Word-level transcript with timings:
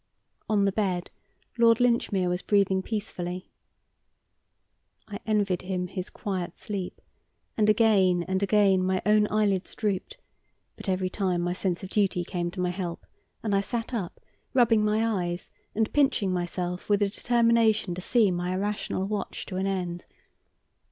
On 0.49 0.65
the 0.65 0.71
bed 0.71 1.11
Lord 1.59 1.79
Linchmere 1.79 2.27
was 2.27 2.41
breathing 2.41 2.81
peacefully. 2.81 3.51
I 5.07 5.19
envied 5.27 5.61
him 5.61 5.85
his 5.85 6.09
quiet 6.09 6.57
sleep, 6.57 6.99
and 7.55 7.69
again 7.69 8.23
and 8.27 8.41
again 8.41 8.81
my 8.83 9.03
own 9.05 9.27
eyelids 9.29 9.75
drooped, 9.75 10.17
but 10.75 10.89
every 10.89 11.11
time 11.11 11.41
my 11.41 11.53
sense 11.53 11.83
of 11.83 11.89
duty 11.89 12.23
came 12.23 12.49
to 12.49 12.59
my 12.59 12.71
help, 12.71 13.05
and 13.43 13.53
I 13.53 13.61
sat 13.61 13.93
up, 13.93 14.19
rubbing 14.55 14.83
my 14.83 15.05
eyes 15.05 15.51
and 15.75 15.93
pinching 15.93 16.33
myself 16.33 16.89
with 16.89 17.03
a 17.03 17.09
determination 17.09 17.93
to 17.93 18.01
see 18.01 18.31
my 18.31 18.55
irrational 18.55 19.05
watch 19.05 19.45
to 19.45 19.57
an 19.57 19.67
end. 19.67 20.07